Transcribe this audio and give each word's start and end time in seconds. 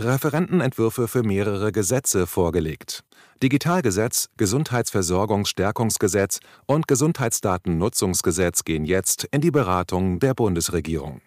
Referentenentwürfe 0.00 1.06
für 1.06 1.22
mehrere 1.22 1.70
Gesetze 1.70 2.26
vorgelegt. 2.26 3.04
Digitalgesetz, 3.42 4.28
Gesundheitsversorgungsstärkungsgesetz 4.36 6.40
und 6.66 6.88
Gesundheitsdatennutzungsgesetz 6.88 8.64
gehen 8.64 8.84
jetzt 8.84 9.28
in 9.30 9.40
die 9.40 9.52
Beratung 9.52 10.18
der 10.18 10.34
Bundesregierung. 10.34 11.20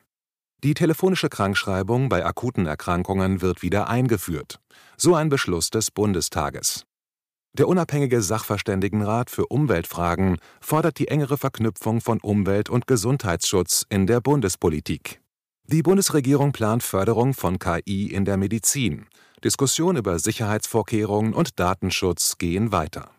Die 0.63 0.73
telefonische 0.73 1.29
Krankschreibung 1.29 2.09
bei 2.09 2.25
akuten 2.25 2.65
Erkrankungen 2.65 3.41
wird 3.41 3.61
wieder 3.61 3.89
eingeführt. 3.89 4.59
So 4.97 5.15
ein 5.15 5.29
Beschluss 5.29 5.69
des 5.69 5.91
Bundestages. 5.91 6.83
Der 7.53 7.67
unabhängige 7.67 8.21
Sachverständigenrat 8.21 9.29
für 9.29 9.47
Umweltfragen 9.47 10.39
fordert 10.59 10.99
die 10.99 11.07
engere 11.07 11.37
Verknüpfung 11.37 12.01
von 12.01 12.19
Umwelt- 12.19 12.69
und 12.69 12.85
Gesundheitsschutz 12.85 13.85
in 13.89 14.07
der 14.07 14.19
Bundespolitik. 14.19 15.21
Die 15.69 15.83
Bundesregierung 15.83 16.53
plant 16.53 16.81
Förderung 16.81 17.33
von 17.33 17.59
KI 17.59 18.07
in 18.07 18.23
der 18.23 18.37
Medizin. 18.37 19.05
Diskussionen 19.43 19.97
über 19.97 20.17
Sicherheitsvorkehrungen 20.17 21.33
und 21.33 21.59
Datenschutz 21.59 22.37
gehen 22.37 22.71
weiter. 22.71 23.11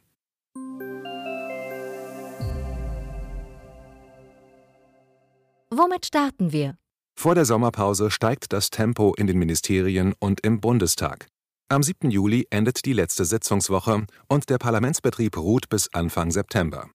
Womit 5.70 6.06
starten 6.06 6.50
wir? 6.50 6.78
Vor 7.14 7.34
der 7.34 7.44
Sommerpause 7.44 8.10
steigt 8.10 8.54
das 8.54 8.70
Tempo 8.70 9.12
in 9.12 9.26
den 9.26 9.38
Ministerien 9.38 10.14
und 10.18 10.40
im 10.40 10.62
Bundestag. 10.62 11.26
Am 11.68 11.82
7. 11.82 12.10
Juli 12.10 12.46
endet 12.48 12.86
die 12.86 12.94
letzte 12.94 13.26
Sitzungswoche 13.26 14.06
und 14.26 14.48
der 14.48 14.56
Parlamentsbetrieb 14.56 15.36
ruht 15.36 15.68
bis 15.68 15.92
Anfang 15.92 16.30
September. 16.30 16.88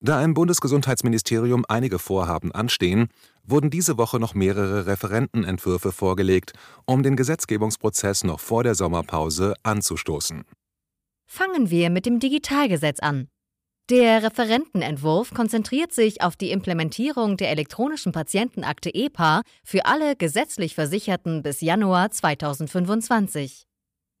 Da 0.00 0.22
im 0.22 0.34
Bundesgesundheitsministerium 0.34 1.64
einige 1.68 1.98
Vorhaben 1.98 2.52
anstehen, 2.52 3.08
wurden 3.46 3.70
diese 3.70 3.96
Woche 3.98 4.18
noch 4.18 4.34
mehrere 4.34 4.86
Referentenentwürfe 4.86 5.92
vorgelegt, 5.92 6.52
um 6.84 7.02
den 7.02 7.16
Gesetzgebungsprozess 7.16 8.24
noch 8.24 8.40
vor 8.40 8.62
der 8.62 8.74
Sommerpause 8.74 9.54
anzustoßen. 9.62 10.44
Fangen 11.26 11.70
wir 11.70 11.90
mit 11.90 12.06
dem 12.06 12.20
Digitalgesetz 12.20 13.00
an. 13.00 13.28
Der 13.88 14.24
Referentenentwurf 14.24 15.32
konzentriert 15.32 15.92
sich 15.92 16.20
auf 16.20 16.34
die 16.34 16.50
Implementierung 16.50 17.36
der 17.36 17.50
elektronischen 17.50 18.10
Patientenakte 18.10 18.92
EPA 18.92 19.42
für 19.62 19.86
alle 19.86 20.16
gesetzlich 20.16 20.74
Versicherten 20.74 21.42
bis 21.42 21.60
Januar 21.60 22.10
2025. 22.10 23.62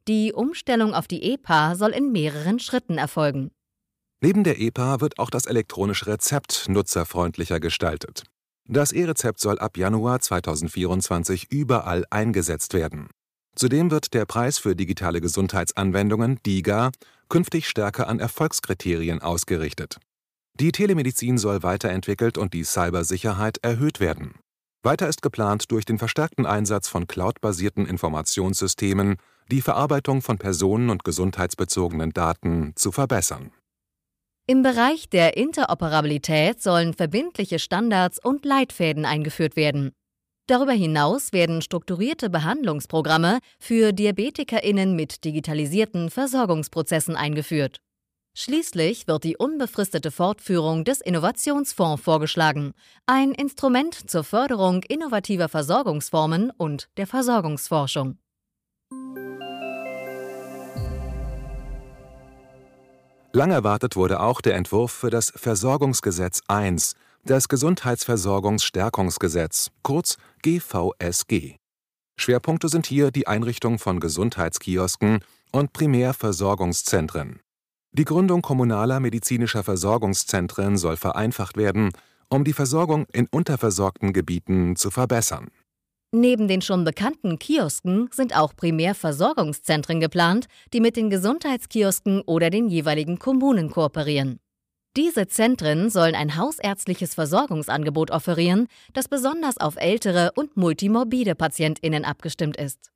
Die 0.06 0.32
Umstellung 0.32 0.94
auf 0.94 1.08
die 1.08 1.32
EPA 1.32 1.74
soll 1.74 1.90
in 1.90 2.12
mehreren 2.12 2.60
Schritten 2.60 2.96
erfolgen. 2.96 3.50
Neben 4.22 4.44
der 4.44 4.60
EPA 4.60 5.00
wird 5.00 5.18
auch 5.18 5.30
das 5.30 5.46
elektronische 5.46 6.06
Rezept 6.06 6.66
nutzerfreundlicher 6.68 7.58
gestaltet. 7.58 8.22
Das 8.68 8.90
E-Rezept 8.90 9.38
soll 9.38 9.60
ab 9.60 9.76
Januar 9.76 10.20
2024 10.20 11.52
überall 11.52 12.04
eingesetzt 12.10 12.74
werden. 12.74 13.08
Zudem 13.54 13.90
wird 13.90 14.12
der 14.12 14.26
Preis 14.26 14.58
für 14.58 14.74
digitale 14.74 15.20
Gesundheitsanwendungen 15.20 16.40
DIGA 16.44 16.90
künftig 17.28 17.68
stärker 17.68 18.08
an 18.08 18.18
Erfolgskriterien 18.18 19.22
ausgerichtet. 19.22 19.98
Die 20.58 20.72
Telemedizin 20.72 21.38
soll 21.38 21.62
weiterentwickelt 21.62 22.38
und 22.38 22.54
die 22.54 22.64
Cybersicherheit 22.64 23.58
erhöht 23.62 24.00
werden. 24.00 24.34
Weiter 24.82 25.08
ist 25.08 25.22
geplant, 25.22 25.70
durch 25.70 25.84
den 25.84 25.98
verstärkten 25.98 26.44
Einsatz 26.44 26.88
von 26.88 27.06
cloudbasierten 27.06 27.86
Informationssystemen 27.86 29.16
die 29.50 29.60
Verarbeitung 29.60 30.22
von 30.22 30.38
personen- 30.38 30.90
und 30.90 31.04
gesundheitsbezogenen 31.04 32.10
Daten 32.12 32.72
zu 32.74 32.90
verbessern. 32.90 33.52
Im 34.48 34.62
Bereich 34.62 35.08
der 35.08 35.36
Interoperabilität 35.36 36.62
sollen 36.62 36.94
verbindliche 36.94 37.58
Standards 37.58 38.24
und 38.24 38.44
Leitfäden 38.44 39.04
eingeführt 39.04 39.56
werden. 39.56 39.90
Darüber 40.46 40.72
hinaus 40.72 41.32
werden 41.32 41.62
strukturierte 41.62 42.30
Behandlungsprogramme 42.30 43.40
für 43.58 43.92
Diabetikerinnen 43.92 44.94
mit 44.94 45.24
digitalisierten 45.24 46.10
Versorgungsprozessen 46.10 47.16
eingeführt. 47.16 47.80
Schließlich 48.38 49.08
wird 49.08 49.24
die 49.24 49.36
unbefristete 49.36 50.12
Fortführung 50.12 50.84
des 50.84 51.00
Innovationsfonds 51.00 52.00
vorgeschlagen, 52.00 52.72
ein 53.06 53.32
Instrument 53.32 54.08
zur 54.08 54.22
Förderung 54.22 54.84
innovativer 54.84 55.48
Versorgungsformen 55.48 56.52
und 56.56 56.88
der 56.98 57.08
Versorgungsforschung. 57.08 58.18
Lang 63.36 63.50
erwartet 63.50 63.96
wurde 63.96 64.20
auch 64.20 64.40
der 64.40 64.54
Entwurf 64.54 64.90
für 64.90 65.10
das 65.10 65.30
Versorgungsgesetz 65.36 66.40
I, 66.50 66.74
das 67.22 67.48
Gesundheitsversorgungsstärkungsgesetz, 67.48 69.70
kurz 69.82 70.16
GVSG. 70.40 71.56
Schwerpunkte 72.18 72.70
sind 72.70 72.86
hier 72.86 73.10
die 73.10 73.26
Einrichtung 73.26 73.78
von 73.78 74.00
Gesundheitskiosken 74.00 75.18
und 75.52 75.74
Primärversorgungszentren. 75.74 77.40
Die 77.92 78.06
Gründung 78.06 78.40
kommunaler 78.40 79.00
medizinischer 79.00 79.62
Versorgungszentren 79.62 80.78
soll 80.78 80.96
vereinfacht 80.96 81.58
werden, 81.58 81.90
um 82.30 82.42
die 82.42 82.54
Versorgung 82.54 83.04
in 83.12 83.26
unterversorgten 83.30 84.14
Gebieten 84.14 84.76
zu 84.76 84.90
verbessern 84.90 85.48
Neben 86.12 86.48
den 86.48 86.62
schon 86.62 86.84
bekannten 86.84 87.38
Kiosken 87.38 88.08
sind 88.12 88.36
auch 88.36 88.54
Primärversorgungszentren 88.54 90.00
geplant, 90.00 90.46
die 90.72 90.80
mit 90.80 90.96
den 90.96 91.10
Gesundheitskiosken 91.10 92.22
oder 92.22 92.50
den 92.50 92.68
jeweiligen 92.68 93.18
Kommunen 93.18 93.70
kooperieren. 93.70 94.38
Diese 94.96 95.26
Zentren 95.26 95.90
sollen 95.90 96.14
ein 96.14 96.36
hausärztliches 96.36 97.14
Versorgungsangebot 97.14 98.10
offerieren, 98.10 98.66
das 98.94 99.08
besonders 99.08 99.58
auf 99.58 99.76
ältere 99.76 100.32
und 100.36 100.56
multimorbide 100.56 101.34
Patientinnen 101.34 102.06
abgestimmt 102.06 102.56
ist. 102.56 102.92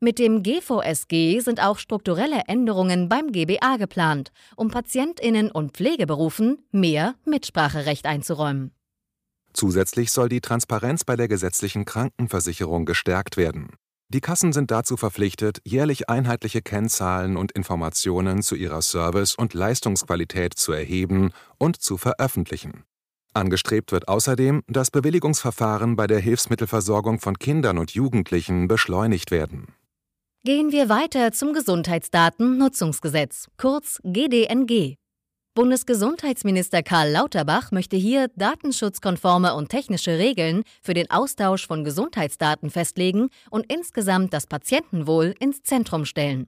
Mit 0.00 0.18
dem 0.18 0.42
GVSG 0.42 1.40
sind 1.40 1.62
auch 1.62 1.78
strukturelle 1.78 2.44
Änderungen 2.48 3.08
beim 3.08 3.30
GBA 3.30 3.76
geplant, 3.76 4.32
um 4.56 4.70
Patientinnen 4.70 5.52
und 5.52 5.72
Pflegeberufen 5.76 6.66
mehr 6.72 7.14
Mitspracherecht 7.26 8.06
einzuräumen. 8.06 8.72
Zusätzlich 9.52 10.12
soll 10.12 10.28
die 10.28 10.40
Transparenz 10.40 11.04
bei 11.04 11.16
der 11.16 11.28
gesetzlichen 11.28 11.84
Krankenversicherung 11.84 12.84
gestärkt 12.84 13.36
werden. 13.36 13.70
Die 14.12 14.20
Kassen 14.20 14.52
sind 14.52 14.72
dazu 14.72 14.96
verpflichtet, 14.96 15.60
jährlich 15.64 16.08
einheitliche 16.08 16.62
Kennzahlen 16.62 17.36
und 17.36 17.52
Informationen 17.52 18.42
zu 18.42 18.56
ihrer 18.56 18.82
Service- 18.82 19.36
und 19.36 19.54
Leistungsqualität 19.54 20.54
zu 20.54 20.72
erheben 20.72 21.32
und 21.58 21.80
zu 21.80 21.96
veröffentlichen. 21.96 22.82
Angestrebt 23.34 23.92
wird 23.92 24.08
außerdem, 24.08 24.62
dass 24.66 24.90
Bewilligungsverfahren 24.90 25.94
bei 25.94 26.08
der 26.08 26.18
Hilfsmittelversorgung 26.18 27.20
von 27.20 27.38
Kindern 27.38 27.78
und 27.78 27.92
Jugendlichen 27.92 28.66
beschleunigt 28.66 29.30
werden. 29.30 29.68
Gehen 30.42 30.72
wir 30.72 30.88
weiter 30.88 31.30
zum 31.32 31.52
Gesundheitsdatennutzungsgesetz, 31.52 33.46
kurz 33.58 34.00
GDNG. 34.02 34.96
Bundesgesundheitsminister 35.56 36.84
Karl 36.84 37.10
Lauterbach 37.10 37.72
möchte 37.72 37.96
hier 37.96 38.28
datenschutzkonforme 38.36 39.56
und 39.56 39.68
technische 39.68 40.16
Regeln 40.16 40.62
für 40.80 40.94
den 40.94 41.10
Austausch 41.10 41.66
von 41.66 41.82
Gesundheitsdaten 41.82 42.70
festlegen 42.70 43.30
und 43.50 43.70
insgesamt 43.72 44.32
das 44.32 44.46
Patientenwohl 44.46 45.34
ins 45.40 45.64
Zentrum 45.64 46.04
stellen. 46.04 46.46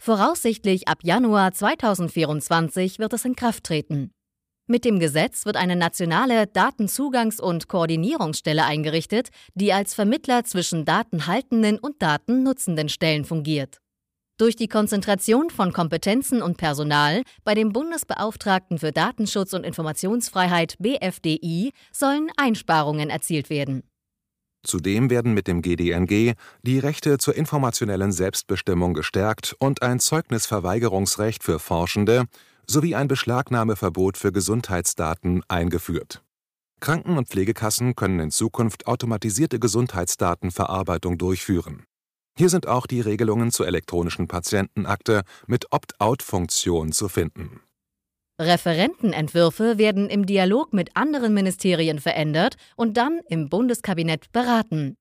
Voraussichtlich 0.00 0.86
ab 0.86 0.98
Januar 1.02 1.52
2024 1.52 3.00
wird 3.00 3.14
es 3.14 3.24
in 3.24 3.34
Kraft 3.34 3.64
treten. 3.64 4.12
Mit 4.68 4.84
dem 4.84 5.00
Gesetz 5.00 5.44
wird 5.44 5.56
eine 5.56 5.74
nationale 5.74 6.44
Datenzugangs- 6.44 7.40
und 7.40 7.66
Koordinierungsstelle 7.66 8.64
eingerichtet, 8.64 9.30
die 9.54 9.72
als 9.72 9.92
Vermittler 9.94 10.44
zwischen 10.44 10.84
datenhaltenden 10.84 11.80
und 11.80 12.00
datennutzenden 12.00 12.88
Stellen 12.90 13.24
fungiert. 13.24 13.80
Durch 14.38 14.54
die 14.54 14.68
Konzentration 14.68 15.48
von 15.48 15.72
Kompetenzen 15.72 16.42
und 16.42 16.58
Personal 16.58 17.22
bei 17.42 17.54
dem 17.54 17.72
Bundesbeauftragten 17.72 18.78
für 18.78 18.92
Datenschutz 18.92 19.54
und 19.54 19.64
Informationsfreiheit 19.64 20.76
BFDI 20.78 21.72
sollen 21.90 22.28
Einsparungen 22.36 23.08
erzielt 23.08 23.48
werden. 23.48 23.82
Zudem 24.62 25.08
werden 25.08 25.32
mit 25.32 25.46
dem 25.46 25.62
GDNG 25.62 26.34
die 26.62 26.78
Rechte 26.78 27.16
zur 27.16 27.34
informationellen 27.34 28.12
Selbstbestimmung 28.12 28.92
gestärkt 28.92 29.56
und 29.58 29.80
ein 29.80 30.00
Zeugnisverweigerungsrecht 30.00 31.42
für 31.42 31.58
Forschende 31.58 32.24
sowie 32.66 32.94
ein 32.94 33.08
Beschlagnahmeverbot 33.08 34.18
für 34.18 34.32
Gesundheitsdaten 34.32 35.44
eingeführt. 35.48 36.22
Kranken- 36.80 37.16
und 37.16 37.28
Pflegekassen 37.28 37.96
können 37.96 38.20
in 38.20 38.30
Zukunft 38.30 38.86
automatisierte 38.86 39.58
Gesundheitsdatenverarbeitung 39.58 41.16
durchführen. 41.16 41.84
Hier 42.38 42.50
sind 42.50 42.66
auch 42.68 42.86
die 42.86 43.00
Regelungen 43.00 43.50
zur 43.50 43.66
elektronischen 43.66 44.28
Patientenakte 44.28 45.22
mit 45.46 45.72
Opt-out-Funktion 45.72 46.92
zu 46.92 47.08
finden. 47.08 47.62
Referentenentwürfe 48.38 49.78
werden 49.78 50.10
im 50.10 50.26
Dialog 50.26 50.74
mit 50.74 50.94
anderen 50.94 51.32
Ministerien 51.32 51.98
verändert 51.98 52.56
und 52.76 52.98
dann 52.98 53.20
im 53.28 53.48
Bundeskabinett 53.48 54.30
beraten. 54.32 54.98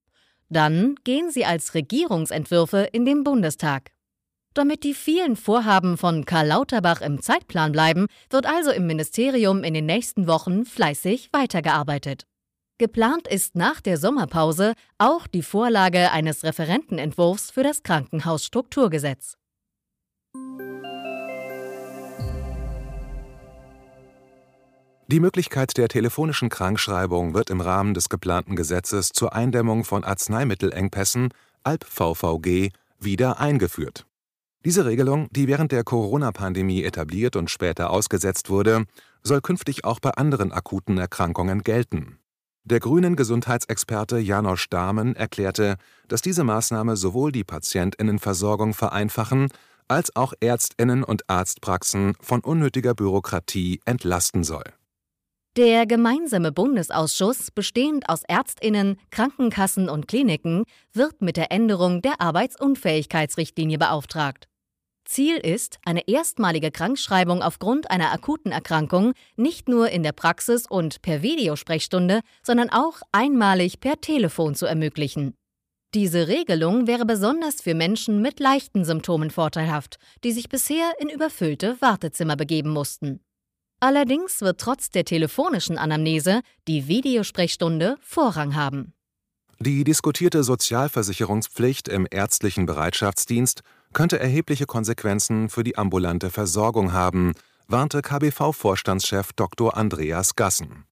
Dann 0.47 0.95
gehen 1.03 1.29
sie 1.29 1.43
als 1.43 1.73
Regierungsentwürfe 1.73 2.87
in 2.93 3.03
den 3.03 3.25
Bundestag. 3.25 3.91
Damit 4.53 4.85
die 4.85 4.93
vielen 4.93 5.35
Vorhaben 5.35 5.97
von 5.97 6.23
Karl 6.23 6.47
Lauterbach 6.47 7.01
im 7.01 7.21
Zeitplan 7.21 7.73
bleiben, 7.73 8.07
wird 8.29 8.45
also 8.45 8.71
im 8.71 8.87
Ministerium 8.87 9.65
in 9.65 9.73
den 9.73 9.85
nächsten 9.85 10.27
Wochen 10.27 10.63
fleißig 10.63 11.29
weitergearbeitet. 11.33 12.25
Geplant 12.77 13.25
ist 13.29 13.55
nach 13.55 13.79
der 13.79 13.97
Sommerpause 13.97 14.73
auch 14.97 15.27
die 15.27 15.43
Vorlage 15.43 16.11
eines 16.11 16.43
Referentenentwurfs 16.43 17.49
für 17.49 17.63
das 17.63 17.83
Krankenhausstrukturgesetz. 17.83 19.37
Die 25.07 25.19
Möglichkeit 25.21 25.77
der 25.77 25.87
telefonischen 25.87 26.49
Krankschreibung 26.49 27.33
wird 27.33 27.49
im 27.49 27.61
Rahmen 27.61 27.93
des 27.93 28.09
geplanten 28.09 28.57
Gesetzes 28.57 29.09
zur 29.09 29.33
Eindämmung 29.33 29.85
von 29.85 30.03
Arzneimittelengpässen 30.03 31.29
Alp 31.63 31.85
VVG 31.85 32.71
wieder 32.99 33.39
eingeführt. 33.39 34.05
Diese 34.65 34.83
Regelung, 34.83 35.29
die 35.31 35.47
während 35.47 35.71
der 35.71 35.85
Corona-Pandemie 35.85 36.83
etabliert 36.83 37.37
und 37.37 37.49
später 37.49 37.91
ausgesetzt 37.91 38.49
wurde, 38.49 38.83
soll 39.23 39.39
künftig 39.39 39.85
auch 39.85 40.01
bei 40.01 40.11
anderen 40.11 40.51
akuten 40.51 40.97
Erkrankungen 40.97 41.63
gelten. 41.63 42.19
Der 42.67 42.79
grünen 42.79 43.15
Gesundheitsexperte 43.15 44.17
Janosch 44.17 44.71
Dahmen 44.71 45.15
erklärte, 45.15 45.75
dass 46.07 46.23
diese 46.23 46.43
Maßnahme 46.43 46.97
sowohl 46.97 47.31
die 47.31 47.43
Patientinnenversorgung 47.43 48.73
vereinfachen 48.73 49.49
als 49.87 50.15
auch 50.15 50.33
Ärztinnen 50.39 51.03
und 51.03 51.29
Arztpraxen 51.29 52.15
von 52.19 52.39
unnötiger 52.39 52.95
Bürokratie 52.95 53.81
entlasten 53.85 54.43
soll. 54.43 54.63
Der 55.57 55.85
gemeinsame 55.85 56.51
Bundesausschuss, 56.51 57.51
bestehend 57.51 58.09
aus 58.09 58.23
Ärztinnen, 58.23 58.97
Krankenkassen 59.11 59.87
und 59.87 60.07
Kliniken, 60.07 60.63
wird 60.91 61.21
mit 61.21 61.37
der 61.37 61.51
Änderung 61.51 62.01
der 62.01 62.19
Arbeitsunfähigkeitsrichtlinie 62.19 63.77
beauftragt. 63.77 64.47
Ziel 65.05 65.37
ist, 65.37 65.77
eine 65.85 66.07
erstmalige 66.07 66.71
Krankschreibung 66.71 67.41
aufgrund 67.41 67.89
einer 67.89 68.11
akuten 68.11 68.51
Erkrankung 68.51 69.13
nicht 69.35 69.69
nur 69.69 69.89
in 69.89 70.03
der 70.03 70.11
Praxis 70.11 70.65
und 70.67 71.01
per 71.01 71.21
Videosprechstunde, 71.21 72.21
sondern 72.43 72.69
auch 72.69 73.01
einmalig 73.11 73.79
per 73.79 74.01
Telefon 74.01 74.55
zu 74.55 74.65
ermöglichen. 74.65 75.35
Diese 75.93 76.27
Regelung 76.27 76.87
wäre 76.87 77.05
besonders 77.05 77.61
für 77.61 77.73
Menschen 77.73 78.21
mit 78.21 78.41
leichten 78.41 78.83
Symptomen 78.83 79.31
vorteilhaft, 79.31 79.97
die 80.25 80.33
sich 80.33 80.49
bisher 80.49 80.91
in 80.99 81.09
überfüllte 81.09 81.77
Wartezimmer 81.79 82.35
begeben 82.35 82.71
mussten. 82.71 83.21
Allerdings 83.79 84.41
wird 84.41 84.59
trotz 84.59 84.89
der 84.89 85.05
telefonischen 85.05 85.77
Anamnese 85.77 86.41
die 86.67 86.87
Videosprechstunde 86.87 87.97
Vorrang 88.01 88.55
haben. 88.55 88.93
Die 89.59 89.85
diskutierte 89.85 90.43
Sozialversicherungspflicht 90.43 91.87
im 91.87 92.07
ärztlichen 92.11 92.65
Bereitschaftsdienst 92.65 93.61
könnte 93.93 94.19
erhebliche 94.19 94.65
Konsequenzen 94.65 95.49
für 95.49 95.63
die 95.63 95.77
ambulante 95.77 96.29
Versorgung 96.29 96.93
haben, 96.93 97.33
warnte 97.67 98.01
KBV-Vorstandschef 98.01 99.33
Dr. 99.33 99.75
Andreas 99.75 100.35
Gassen. 100.35 100.85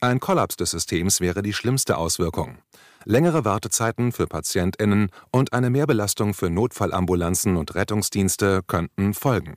Ein 0.00 0.20
Kollaps 0.20 0.56
des 0.56 0.70
Systems 0.70 1.20
wäre 1.20 1.42
die 1.42 1.52
schlimmste 1.52 1.96
Auswirkung. 1.96 2.58
Längere 3.04 3.44
Wartezeiten 3.44 4.12
für 4.12 4.26
Patientinnen 4.26 5.10
und 5.32 5.52
eine 5.52 5.70
Mehrbelastung 5.70 6.34
für 6.34 6.50
Notfallambulanzen 6.50 7.56
und 7.56 7.74
Rettungsdienste 7.74 8.62
könnten 8.66 9.14
folgen. 9.14 9.56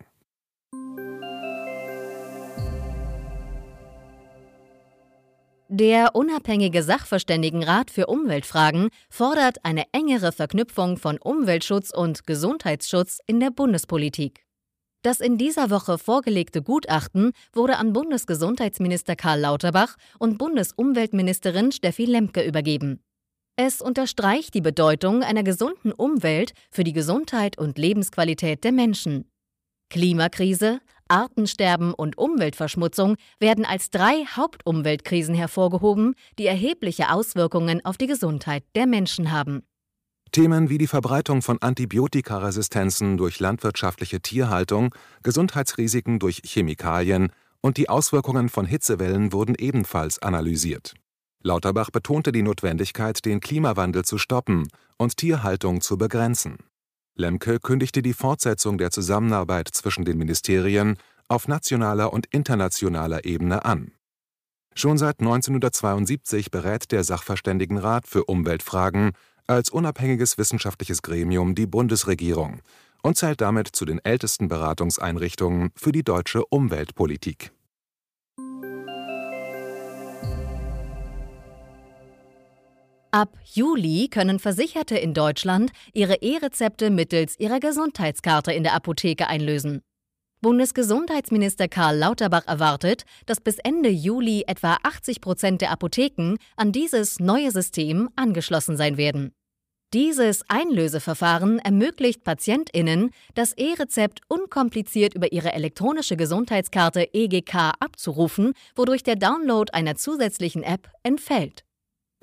Der 5.74 6.16
unabhängige 6.16 6.84
Sachverständigenrat 6.84 7.92
für 7.92 8.08
Umweltfragen 8.08 8.90
fordert 9.10 9.64
eine 9.64 9.86
engere 9.94 10.34
Verknüpfung 10.34 10.98
von 10.98 11.18
Umweltschutz 11.18 11.92
und 11.92 12.28
Gesundheitsschutz 12.28 13.20
in 13.26 13.40
der 13.40 13.52
Bundespolitik. 13.52 14.44
Das 15.02 15.22
in 15.22 15.38
dieser 15.38 15.70
Woche 15.70 15.98
vorgelegte 15.98 16.62
Gutachten 16.62 17.32
wurde 17.54 17.78
an 17.78 17.94
Bundesgesundheitsminister 17.94 19.16
Karl 19.16 19.40
Lauterbach 19.40 19.96
und 20.20 20.38
Bundesumweltministerin 20.38 21.72
Steffi 21.72 22.04
Lemke 22.04 22.46
übergeben. 22.46 23.00
Es 23.56 23.82
unterstreicht 23.82 24.54
die 24.54 24.62
Bedeutung 24.62 25.24
einer 25.24 25.44
gesunden 25.44 25.94
Umwelt 25.94 26.52
für 26.70 26.84
die 26.84 26.92
Gesundheit 26.92 27.58
und 27.58 27.78
Lebensqualität 27.78 28.66
der 28.66 28.74
Menschen. 28.74 29.32
Klimakrise, 29.90 30.82
Artensterben 31.12 31.94
und 31.94 32.18
Umweltverschmutzung 32.18 33.18
werden 33.40 33.66
als 33.66 33.92
drei 33.92 34.26
Hauptumweltkrisen 34.26 35.36
hervorgehoben, 35.36 36.16
die 36.40 36.46
erhebliche 36.46 37.12
Auswirkungen 37.12 37.84
auf 37.86 37.98
die 37.98 38.08
Gesundheit 38.08 38.64
der 38.76 38.88
Menschen 38.88 39.32
haben. 39.32 39.64
Themen 40.32 40.70
wie 40.70 40.78
die 40.78 40.88
Verbreitung 40.88 41.42
von 41.42 41.62
Antibiotikaresistenzen 41.62 43.18
durch 43.18 43.42
landwirtschaftliche 43.42 44.22
Tierhaltung, 44.22 44.96
Gesundheitsrisiken 45.24 46.20
durch 46.20 46.42
Chemikalien 46.46 47.34
und 47.60 47.76
die 47.76 47.90
Auswirkungen 47.90 48.48
von 48.48 48.66
Hitzewellen 48.66 49.34
wurden 49.34 49.56
ebenfalls 49.56 50.20
analysiert. 50.22 50.94
Lauterbach 51.44 51.90
betonte 51.90 52.32
die 52.32 52.44
Notwendigkeit, 52.44 53.26
den 53.26 53.42
Klimawandel 53.42 54.06
zu 54.06 54.18
stoppen 54.18 54.70
und 54.98 55.18
Tierhaltung 55.18 55.82
zu 55.82 55.98
begrenzen. 55.98 56.60
Lemke 57.22 57.60
kündigte 57.60 58.02
die 58.02 58.14
Fortsetzung 58.14 58.78
der 58.78 58.92
Zusammenarbeit 58.92 59.70
zwischen 59.72 60.06
den 60.06 60.18
Ministerien 60.18 60.98
auf 61.28 61.48
nationaler 61.48 62.12
und 62.12 62.26
internationaler 62.32 63.24
Ebene 63.26 63.64
an. 63.64 63.92
Schon 64.76 64.98
seit 64.98 65.20
1972 65.20 66.50
berät 66.50 66.92
der 66.92 67.04
Sachverständigenrat 67.04 68.08
für 68.08 68.26
Umweltfragen 68.26 69.12
als 69.48 69.70
unabhängiges 69.70 70.38
wissenschaftliches 70.38 71.02
Gremium 71.02 71.56
die 71.56 71.68
Bundesregierung 71.68 72.62
und 73.04 73.18
zählt 73.18 73.42
damit 73.42 73.68
zu 73.68 73.86
den 73.86 74.04
ältesten 74.04 74.48
Beratungseinrichtungen 74.48 75.72
für 75.76 75.92
die 75.92 76.04
deutsche 76.04 76.46
Umweltpolitik 76.46 77.52
Ab 83.14 83.38
Juli 83.44 84.08
können 84.08 84.40
Versicherte 84.40 84.98
in 84.98 85.14
Deutschland 85.14 85.74
ihre 85.92 86.22
E-Rezepte 86.22 86.90
mittels 86.90 87.38
ihrer 87.38 87.60
Gesundheitskarte 87.60 88.54
in 88.54 88.64
der 88.64 88.74
Apotheke 88.74 89.28
einlösen. 89.28 89.82
Bundesgesundheitsminister 90.40 91.68
Karl 91.68 91.98
Lauterbach 91.98 92.48
erwartet, 92.48 93.04
dass 93.26 93.42
bis 93.42 93.58
Ende 93.58 93.90
Juli 93.90 94.46
etwa 94.48 94.78
80 94.84 95.20
Prozent 95.20 95.60
der 95.60 95.72
Apotheken 95.72 96.38
an 96.56 96.72
dieses 96.72 97.20
neue 97.20 97.52
System 97.52 98.10
angeschlossen 98.16 98.78
sein 98.78 98.96
werden. 98.96 99.34
Dieses 99.94 100.50
Einlöseverfahren 100.50 101.60
ermöglicht 101.60 102.24
PatientInnen, 102.24 103.12
das 103.36 103.52
E-Rezept 103.58 104.22
unkompliziert 104.30 105.16
über 105.16 105.34
ihre 105.34 105.52
elektronische 105.52 106.16
Gesundheitskarte 106.16 107.10
EGK 107.14 107.74
abzurufen, 107.78 108.54
wodurch 108.74 109.04
der 109.04 109.18
Download 109.18 109.70
einer 109.74 109.96
zusätzlichen 109.96 110.64
App 110.64 110.90
entfällt. 111.04 111.66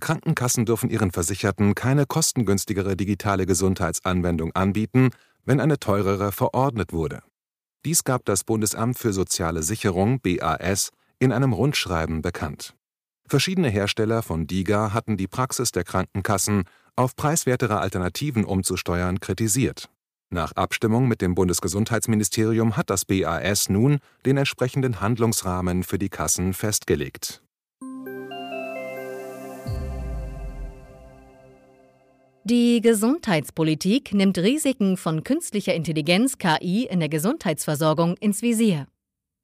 Krankenkassen 0.00 0.64
dürfen 0.64 0.90
ihren 0.90 1.11
Versicherten 1.11 1.75
keine 1.75 2.07
kostengünstigere 2.07 2.97
digitale 2.97 3.47
Gesundheitsanwendung 3.47 4.52
anbieten, 4.52 5.11
wenn 5.45 5.61
eine 5.61 5.78
teurere 5.78 6.31
verordnet 6.31 6.93
wurde. 6.93 7.23
Dies 7.85 8.05
gab 8.05 8.25
das 8.25 8.45
Bundesamt 8.45 8.99
für 8.99 9.12
Soziale 9.12 9.62
Sicherung 9.62 10.21
BAS 10.21 10.90
in 11.19 11.33
einem 11.33 11.52
Rundschreiben 11.52 12.23
bekannt. 12.23 12.75
Verschiedene 13.26 13.69
Hersteller 13.69 14.23
von 14.23 14.47
DIGA 14.47 14.93
hatten 14.93 15.17
die 15.17 15.28
Praxis 15.28 15.73
der 15.73 15.85
Krankenkassen, 15.85 16.64
auf 16.97 17.14
preiswertere 17.14 17.78
Alternativen 17.78 18.45
umzusteuern, 18.45 19.21
kritisiert. 19.21 19.90
Nach 20.31 20.52
Abstimmung 20.52 21.09
mit 21.09 21.23
dem 21.23 21.35
Bundesgesundheitsministerium 21.35 22.76
hat 22.76 22.90
das 22.90 23.05
BAS 23.05 23.69
nun 23.69 23.99
den 24.26 24.37
entsprechenden 24.37 25.00
Handlungsrahmen 25.00 25.83
für 25.83 25.99
die 25.99 26.11
Kassen 26.11 26.52
festgelegt 26.52 27.43
Die 32.50 32.81
Gesundheitspolitik 32.81 34.14
nimmt 34.14 34.38
Risiken 34.38 34.97
von 34.97 35.23
künstlicher 35.23 35.75
Intelligenz 35.75 36.38
KI 36.38 36.87
in 36.90 36.99
der 36.99 37.11
Gesundheitsversorgung 37.11 38.17
ins 38.17 38.40
Visier. 38.40 38.87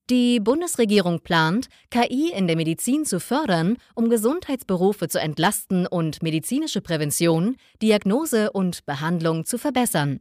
Die 0.09 0.41
Bundesregierung 0.41 1.21
plant, 1.21 1.69
KI 1.91 2.33
in 2.35 2.47
der 2.47 2.57
Medizin 2.57 3.05
zu 3.05 3.21
fördern, 3.21 3.77
um 3.95 4.09
Gesundheitsberufe 4.09 5.09
zu 5.09 5.21
entlasten 5.21 5.87
und 5.87 6.23
medizinische 6.23 6.81
Prävention, 6.81 7.57
Diagnose 7.83 8.51
und 8.53 8.87
Behandlung 8.87 9.45
zu 9.45 9.59
verbessern. 9.59 10.21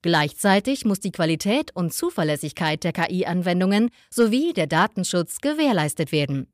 Gleichzeitig 0.00 0.86
muss 0.86 1.00
die 1.00 1.12
Qualität 1.12 1.76
und 1.76 1.92
Zuverlässigkeit 1.92 2.84
der 2.84 2.94
KI-Anwendungen 2.94 3.90
sowie 4.08 4.54
der 4.54 4.66
Datenschutz 4.66 5.42
gewährleistet 5.42 6.10
werden. 6.10 6.53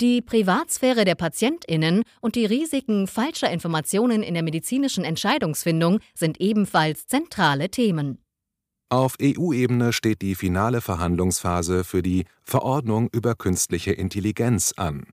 Die 0.00 0.20
Privatsphäre 0.20 1.04
der 1.04 1.14
Patientinnen 1.14 2.02
und 2.20 2.34
die 2.34 2.46
Risiken 2.46 3.06
falscher 3.06 3.50
Informationen 3.50 4.22
in 4.22 4.34
der 4.34 4.42
medizinischen 4.42 5.04
Entscheidungsfindung 5.04 6.00
sind 6.14 6.40
ebenfalls 6.40 7.06
zentrale 7.06 7.70
Themen. 7.70 8.18
Auf 8.88 9.16
EU-Ebene 9.22 9.92
steht 9.92 10.20
die 10.20 10.34
finale 10.34 10.80
Verhandlungsphase 10.80 11.82
für 11.84 12.02
die 12.02 12.24
Verordnung 12.42 13.08
über 13.12 13.34
künstliche 13.34 13.92
Intelligenz 13.92 14.74
an. 14.76 15.06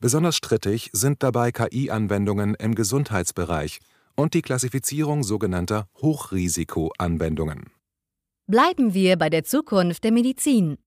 Besonders 0.00 0.34
strittig 0.34 0.90
sind 0.92 1.22
dabei 1.22 1.52
KI-Anwendungen 1.52 2.54
im 2.54 2.74
Gesundheitsbereich 2.74 3.80
und 4.16 4.34
die 4.34 4.42
Klassifizierung 4.42 5.22
sogenannter 5.22 5.86
Hochrisikoanwendungen. 6.00 7.70
Bleiben 8.46 8.94
wir 8.94 9.16
bei 9.16 9.30
der 9.30 9.44
Zukunft 9.44 10.02
der 10.02 10.10
Medizin. 10.10 10.78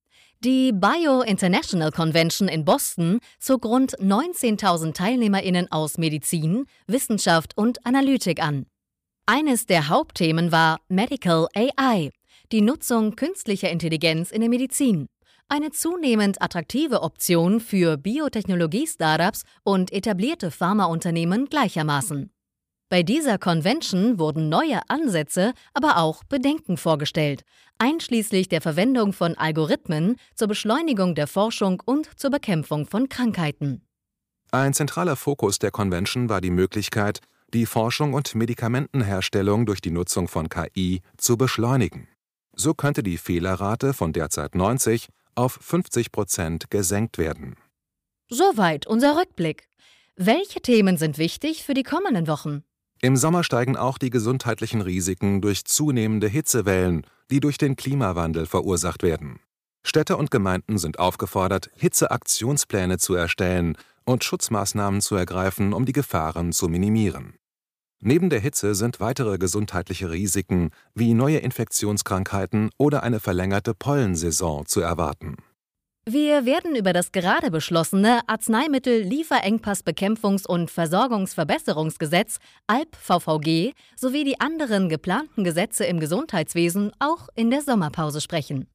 Die 0.43 0.73
Bio 0.73 1.21
International 1.21 1.89
Convention 1.89 2.50
in 2.50 2.65
Boston 2.65 3.19
zog 3.39 3.63
rund 3.63 3.93
19.000 3.97 4.93
Teilnehmerinnen 4.93 5.71
aus 5.71 5.97
Medizin, 5.97 6.65
Wissenschaft 6.85 7.57
und 7.57 7.85
Analytik 7.85 8.43
an. 8.43 8.65
Eines 9.25 9.67
der 9.67 9.88
Hauptthemen 9.88 10.51
war 10.51 10.81
Medical 10.89 11.47
AI, 11.55 12.12
die 12.51 12.59
Nutzung 12.59 13.15
künstlicher 13.15 13.69
Intelligenz 13.69 14.31
in 14.31 14.41
der 14.41 14.50
Medizin. 14.50 15.07
Eine 15.47 15.71
zunehmend 15.71 16.41
attraktive 16.41 17.03
Option 17.03 17.62
für 17.62 17.95
Biotechnologie-Startups 17.95 19.43
und 19.63 19.93
etablierte 19.93 20.51
Pharmaunternehmen 20.51 21.45
gleichermaßen. 21.45 22.33
Bei 22.90 23.02
dieser 23.02 23.38
Convention 23.38 24.20
wurden 24.20 24.50
neue 24.50 24.80
Ansätze, 24.88 25.54
aber 25.74 25.98
auch 25.98 26.24
Bedenken 26.24 26.78
vorgestellt, 26.78 27.44
einschließlich 27.80 28.50
der 28.50 28.62
Verwendung 28.62 29.13
von 29.13 29.36
Algorithmen 29.36 30.18
zur 30.36 30.48
Beschleunigung 30.48 31.16
der 31.16 31.28
Forschung 31.28 31.82
und 31.86 32.10
zur 32.20 32.30
Bekämpfung 32.30 32.86
von 32.86 33.10
Krankheiten. 33.10 33.82
Ein 34.52 34.74
zentraler 34.74 35.16
Fokus 35.16 35.58
der 35.58 35.72
Convention 35.72 36.30
war 36.30 36.40
die 36.40 36.52
Möglichkeit, 36.52 37.22
die 37.54 37.66
Forschung 37.66 38.13
und 38.13 38.36
Medikamentenherstellung 38.36 39.66
durch 39.66 39.82
die 39.82 39.92
Nutzung 39.92 40.28
von 40.28 40.50
KI 40.50 41.02
zu 41.18 41.38
beschleunigen. 41.38 42.08
So 42.56 42.74
könnte 42.74 43.02
die 43.02 43.18
Fehlerrate 43.18 43.94
von 43.94 44.13
derzeit 44.13 44.54
90 44.54 45.10
auf 45.36 45.58
50 45.60 46.12
Prozent 46.12 46.70
gesenkt 46.70 47.18
werden. 47.18 47.56
Soweit 48.30 48.86
unser 48.86 49.18
Rückblick. 49.18 49.68
Welche 50.16 50.62
Themen 50.62 50.98
sind 50.98 51.18
wichtig 51.18 51.63
für 51.63 51.74
die 51.74 51.84
kommenden 51.84 52.28
Wochen? 52.28 52.63
Im 53.03 53.17
Sommer 53.17 53.43
steigen 53.43 53.75
auch 53.75 53.98
die 53.98 54.10
gesundheitlichen 54.10 54.79
Risiken 54.79 55.41
durch 55.41 55.65
zunehmende 55.65 56.29
Hitzewellen, 56.29 57.05
die 57.29 57.41
durch 57.41 57.57
den 57.57 57.75
Klimawandel 57.75 58.45
verursacht 58.45 59.03
werden. 59.03 59.41
Städte 59.86 60.15
und 60.15 60.31
Gemeinden 60.31 60.77
sind 60.77 61.00
aufgefordert, 61.00 61.69
Hitzeaktionspläne 61.75 63.00
zu 63.00 63.13
erstellen 63.13 63.75
und 64.05 64.24
Schutzmaßnahmen 64.24 65.01
zu 65.01 65.15
ergreifen, 65.15 65.74
um 65.74 65.86
die 65.86 65.91
Gefahren 65.91 66.53
zu 66.53 66.69
minimieren. 66.69 67.36
Neben 68.00 68.29
der 68.29 68.39
Hitze 68.39 68.74
sind 68.74 69.01
weitere 69.01 69.38
gesundheitliche 69.38 70.10
Risiken 70.10 70.69
wie 70.95 71.13
neue 71.13 71.39
Infektionskrankheiten 71.39 72.69
oder 72.77 73.03
eine 73.03 73.19
verlängerte 73.19 73.74
Pollensaison 73.74 74.65
zu 74.65 74.79
erwarten. 74.79 75.36
Wir 76.05 76.45
werden 76.45 76.75
über 76.75 76.91
das 76.91 77.13
gerade 77.13 77.50
beschlossene 77.50 78.27
Arzneimittel-Lieferengpassbekämpfungs- 78.27 80.45
und 80.45 80.69
Versorgungsverbesserungsgesetz 80.69 82.39
ALP-VVG 82.67 83.72
sowie 83.95 84.25
die 84.25 84.41
anderen 84.41 84.89
geplanten 84.89 85.45
Gesetze 85.45 85.86
im 85.86 86.01
Gesundheitswesen 86.01 86.91
auch 87.00 87.29
in 87.36 87.51
der 87.51 87.62
Sommerpause 87.62 88.19
sprechen. 88.19 88.67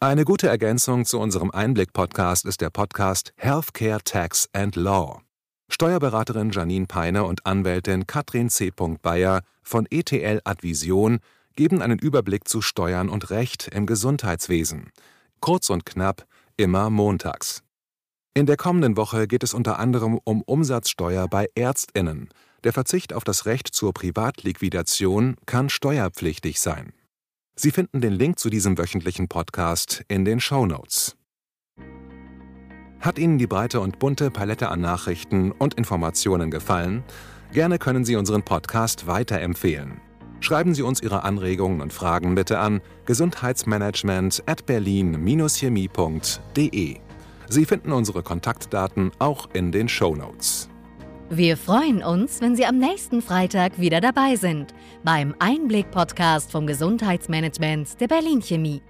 Eine 0.00 0.24
gute 0.24 0.48
Ergänzung 0.48 1.04
zu 1.04 1.20
unserem 1.20 1.52
Einblick-Podcast 1.52 2.44
ist 2.44 2.60
der 2.60 2.70
Podcast 2.70 3.32
Healthcare 3.36 4.00
Tax 4.02 4.48
and 4.52 4.74
Law. 4.74 5.20
Steuerberaterin 5.68 6.50
Janine 6.50 6.86
Peine 6.86 7.26
und 7.26 7.46
Anwältin 7.46 8.08
Katrin 8.08 8.50
C. 8.50 8.72
Bayer 9.02 9.42
von 9.62 9.86
ETL 9.88 10.40
Advision 10.42 11.20
geben 11.54 11.80
einen 11.80 12.00
Überblick 12.00 12.48
zu 12.48 12.60
Steuern 12.60 13.08
und 13.08 13.30
Recht 13.30 13.68
im 13.68 13.86
Gesundheitswesen. 13.86 14.90
Kurz 15.40 15.70
und 15.70 15.86
knapp, 15.86 16.26
immer 16.56 16.90
montags. 16.90 17.62
In 18.34 18.46
der 18.46 18.56
kommenden 18.56 18.96
Woche 18.96 19.26
geht 19.26 19.42
es 19.42 19.54
unter 19.54 19.78
anderem 19.78 20.20
um 20.24 20.42
Umsatzsteuer 20.42 21.26
bei 21.28 21.48
Ärztinnen. 21.54 22.28
Der 22.64 22.72
Verzicht 22.72 23.12
auf 23.12 23.24
das 23.24 23.46
Recht 23.46 23.68
zur 23.68 23.94
Privatliquidation 23.94 25.36
kann 25.46 25.70
steuerpflichtig 25.70 26.60
sein. 26.60 26.92
Sie 27.54 27.70
finden 27.70 28.02
den 28.02 28.12
Link 28.12 28.38
zu 28.38 28.50
diesem 28.50 28.76
wöchentlichen 28.76 29.28
Podcast 29.28 30.04
in 30.08 30.26
den 30.26 30.40
Show 30.40 30.66
Notes. 30.66 31.16
Hat 33.00 33.18
Ihnen 33.18 33.38
die 33.38 33.46
breite 33.46 33.80
und 33.80 33.98
bunte 33.98 34.30
Palette 34.30 34.68
an 34.68 34.80
Nachrichten 34.80 35.52
und 35.52 35.74
Informationen 35.74 36.50
gefallen? 36.50 37.04
Gerne 37.52 37.78
können 37.78 38.04
Sie 38.04 38.16
unseren 38.16 38.42
Podcast 38.42 39.06
weiterempfehlen. 39.06 40.00
Schreiben 40.40 40.74
Sie 40.74 40.82
uns 40.82 41.02
Ihre 41.02 41.24
Anregungen 41.24 41.80
und 41.80 41.92
Fragen 41.92 42.34
bitte 42.34 42.58
an 42.58 42.80
gesundheitsmanagement 43.06 44.42
at 44.46 44.66
berlin-chemie.de. 44.66 46.96
Sie 47.48 47.64
finden 47.64 47.92
unsere 47.92 48.22
Kontaktdaten 48.22 49.12
auch 49.18 49.48
in 49.52 49.72
den 49.72 49.88
Show 49.88 50.14
Notes. 50.14 50.68
Wir 51.28 51.56
freuen 51.56 52.04
uns, 52.04 52.40
wenn 52.40 52.54
Sie 52.54 52.66
am 52.66 52.78
nächsten 52.78 53.20
Freitag 53.20 53.80
wieder 53.80 54.00
dabei 54.00 54.36
sind 54.36 54.72
beim 55.02 55.34
Einblick-Podcast 55.40 56.52
vom 56.52 56.68
Gesundheitsmanagement 56.68 58.00
der 58.00 58.06
Berlin 58.06 58.40
Chemie. 58.40 58.80